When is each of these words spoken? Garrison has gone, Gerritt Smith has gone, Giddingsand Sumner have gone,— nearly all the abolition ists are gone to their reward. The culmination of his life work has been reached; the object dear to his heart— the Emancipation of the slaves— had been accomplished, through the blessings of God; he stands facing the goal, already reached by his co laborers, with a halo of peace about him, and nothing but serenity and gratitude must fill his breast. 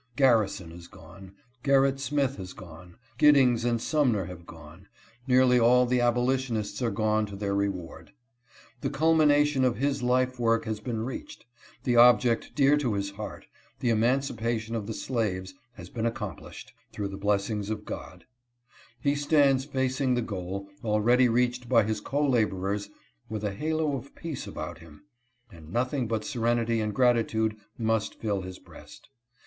Garrison 0.15 0.71
has 0.71 0.87
gone, 0.87 1.35
Gerritt 1.63 1.99
Smith 1.99 2.37
has 2.37 2.53
gone, 2.53 2.95
Giddingsand 3.19 3.81
Sumner 3.81 4.25
have 4.25 4.47
gone,— 4.47 4.87
nearly 5.27 5.59
all 5.59 5.85
the 5.85 6.01
abolition 6.01 6.57
ists 6.57 6.81
are 6.81 6.89
gone 6.89 7.27
to 7.27 7.35
their 7.35 7.53
reward. 7.53 8.11
The 8.79 8.89
culmination 8.89 9.63
of 9.63 9.77
his 9.77 10.01
life 10.01 10.39
work 10.39 10.65
has 10.65 10.79
been 10.79 11.05
reached; 11.05 11.45
the 11.83 11.97
object 11.97 12.55
dear 12.55 12.77
to 12.77 12.95
his 12.95 13.11
heart— 13.11 13.45
the 13.81 13.91
Emancipation 13.91 14.73
of 14.73 14.87
the 14.87 14.95
slaves— 14.95 15.53
had 15.73 15.93
been 15.93 16.07
accomplished, 16.07 16.73
through 16.91 17.09
the 17.09 17.15
blessings 17.17 17.69
of 17.69 17.85
God; 17.85 18.25
he 18.99 19.13
stands 19.13 19.65
facing 19.65 20.15
the 20.15 20.23
goal, 20.23 20.67
already 20.83 21.29
reached 21.29 21.69
by 21.69 21.83
his 21.83 22.01
co 22.01 22.27
laborers, 22.27 22.89
with 23.29 23.43
a 23.43 23.53
halo 23.53 23.95
of 23.95 24.15
peace 24.15 24.47
about 24.47 24.79
him, 24.79 25.03
and 25.51 25.71
nothing 25.71 26.07
but 26.07 26.25
serenity 26.25 26.81
and 26.81 26.95
gratitude 26.95 27.55
must 27.77 28.15
fill 28.19 28.41
his 28.41 28.57
breast. 28.57 29.07